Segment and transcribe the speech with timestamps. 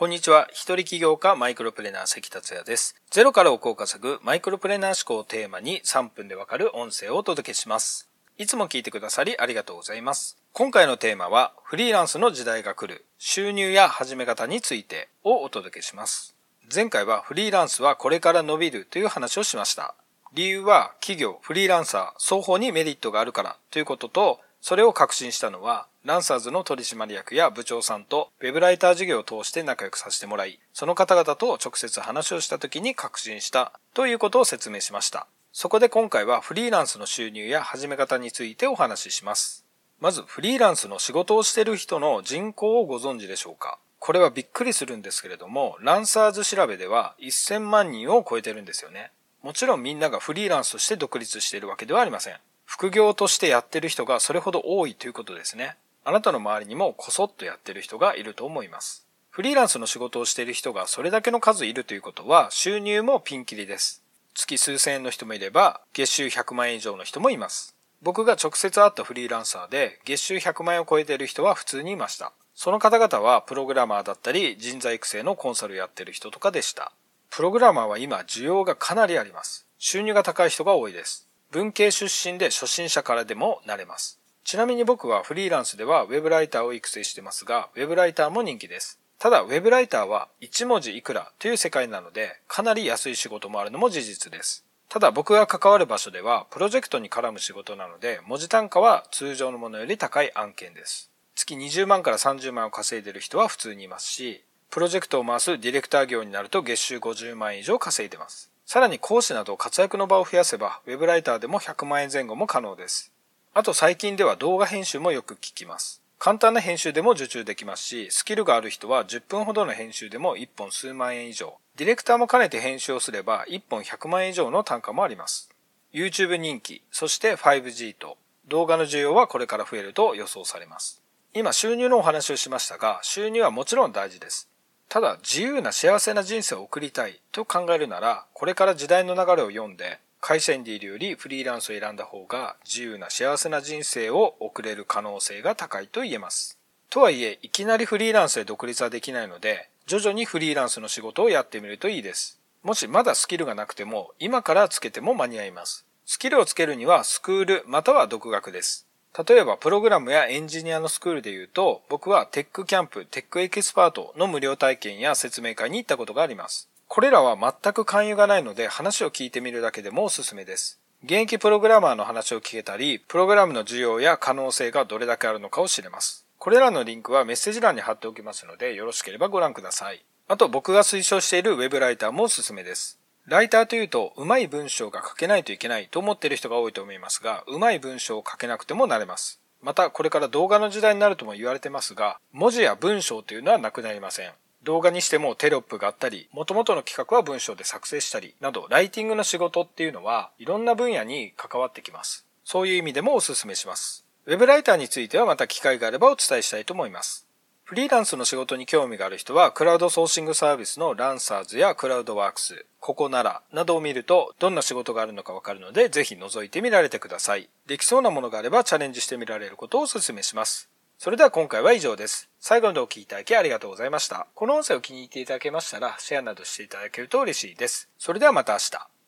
[0.00, 0.48] こんにちは。
[0.50, 2.96] 一人起業家マイクロプレーナー関達也です。
[3.10, 8.08] ゼロから億を稼ぐマイクロプレーナー思考をテーマに3分でわかる音声をお届けします。
[8.38, 10.38] いつも聞いてくださりありがとうございます。
[10.54, 16.34] 今回のテーマはフリーランスの時代が来る収入や始め方についてをお届けします。
[16.74, 19.94] 前回はフリーランスはこれから伸びるという話をしました。
[20.32, 35.26] 理由は企業、フリーランサー双方にメリットがあるからということとそれを確信したのは、ランサーズの取締役や部長さんとウェブライター事業を通して仲良くさせてもらい、その方々と直接話をした時に確信したということを説明しました。
[35.52, 39.66] そこで今回はフリーランスの収入や始め方についてお話しします。
[40.00, 49.10] まずフリーランスの仕事をしている人の人口をご存知でしょうかこれはびっくりするんですけれども、ランサーズ調べでは1000万人を超えてるんですよね。
[49.42, 52.36] もちろんみんながフリーランスとして独立しているわけではありません。
[52.64, 55.76] 副業としてやってる人がそれほど多いということですね。
[56.04, 59.06] あなたの周りにもこそっとやってる人がいると思います。
[59.30, 64.02] フリーランスの仕事をしている人がそれだけの数いるということは収入もピンキリです。
[64.34, 67.74] 月数千円の人もいれば月収100万円以上の人もいます。
[68.02, 72.32] 僕が直接会ったフリーランサーで月収100万円を超えている人は普通にいました。
[72.54, 76.92] その方々はプログラマーだったり人材育成のコンサルやってる人とかでした。
[77.30, 79.66] プログラマーは今需要がかなりあります。
[79.78, 81.28] 収入が高い人が多いです。
[81.50, 84.19] 文系出身で初心者からでもなれます。
[84.44, 88.98] ちなみに僕はフリーランスでは web ライターを育成してますが、web ライターも人気です。
[89.18, 94.64] ただ web ライターは1文字いくらという世界なので、かなり安い仕事もあるのも事実です。
[94.88, 101.10] ただ僕が関わる場所では、プロジェクトに絡む仕事なので、文字単価は通常のものより高い案件です。
[101.36, 108.50] 月20万から30万を稼いでる人は普通にいますし、プロジェクトを回すディレクター業になると月収50万円以上稼いでます。
[108.66, 113.12] さらに講師など活躍の場を増やせば、ウェブライターでも100万円前後も可能です。
[113.52, 116.00] あと最近では動画編集もよく聞きます。
[116.20, 121.58] 簡単な編集でも受注できますし、スキルがある人は10分ほどの編集でも1本数万円以上。
[121.74, 125.50] ディレクターも兼ねて編集をすれば1本100万円以上の単価もあります。
[125.92, 128.16] YouTube 人気、そして 5G と
[128.46, 131.02] 動画の需要はこれから増えると予想されます。
[131.34, 134.48] 今収入のお話をしましたが、収入はもちろん大事です。
[134.88, 146.58] ただ自由な幸せな人生を送りたいと考えるなら、これから時代の流れを読んで、会社員でいるよりフリーランスを選んだ方が自由な幸せな人生を送れる可能性が高いと言えます。
[146.90, 152.38] とはいえ、いきなりフリーランスで独立はできないので、徐々にフリーランスの仕事をやってみるといいです。
[152.62, 155.86] もしまだスキルがなくても、今からつけても間に合います。
[156.04, 158.86] スキルをつけるにはスクールまたは独学です。
[159.28, 166.69] 例えばプログラマーやエンジニアのスクールで言うと、僕はテックキャンプ、テックエキスパートの無料体験や説明会に行ったことがあります。
[166.92, 170.80] これらは全く勧誘がないので話を聞いてみるだけでもおすすめです。
[171.04, 176.26] 現役プログラマーの話を聞けたり、プログラムの需要や可能性がどれだけあるのかを知れます。
[176.38, 180.04] これらのリンクはメッセージ欄に貼っておきますので、よろしければご覧ください。
[180.26, 182.98] あと僕が推奨している Web ライターもおすすめです。
[183.24, 189.40] ライターというと、うまい文章が書けないといけないと思っている人が多いと思いますが、うまい文章を書けなくてもなれます。
[189.62, 194.32] またこれから動画の時代になるとも言われてますが、文字や文章というのはなくなりません。
[194.62, 202.26] 動画にしてもテロップがあったり、元々の企画は文章で作成したり、など、ライティングの仕事っていうのは、いろんな分野に関わってきます。
[202.44, 204.04] そういう意味でもお勧めします。
[204.26, 207.26] ウェブライターについてはまた機会があればお伝えしたいと思います。
[207.70, 217.48] フリーランスの仕事に興味がある人は、クラウドソーシングサービスのランサーズやクラウドワークス、ここならなどを見ると、どんな仕事があるのかわかるので、ぜひ覗いてみられてください。
[217.68, 220.68] できそうなものがあればチャレンジしてみられることをお勧めします。
[221.02, 222.28] それでは今回は以上です。
[222.40, 224.26] 最後までお聴きいただきありがとうございました。
[224.34, 227.88] この音声を気に入っていただけましたら、シェアなどしていただけると嬉しいです。
[227.96, 228.99] それではまた明日。